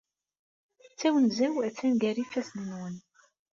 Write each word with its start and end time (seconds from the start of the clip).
Tawenza-w 0.99 1.55
attan 1.67 1.93
gar 2.01 2.17
ifassen-nwen. 2.23 2.95